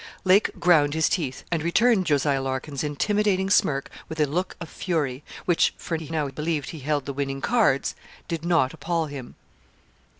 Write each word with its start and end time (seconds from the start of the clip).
Lake 0.23 0.49
ground 0.59 0.95
his 0.95 1.07
teeth, 1.07 1.43
and 1.51 1.61
returned 1.61 2.07
Jos. 2.07 2.25
Larkin's 2.25 2.83
intimidating 2.83 3.51
smirk 3.51 3.87
with 4.09 4.19
a 4.19 4.25
look 4.25 4.55
of 4.59 4.67
fury, 4.67 5.23
which 5.45 5.75
for 5.77 5.95
he 5.95 6.09
now 6.09 6.27
believed 6.29 6.71
he 6.71 6.79
held 6.79 7.05
the 7.05 7.13
winning 7.13 7.39
cards 7.39 7.93
did 8.27 8.43
not 8.43 8.73
appal 8.73 9.05
him. 9.05 9.35